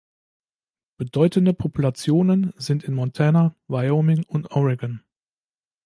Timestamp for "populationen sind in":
1.53-2.95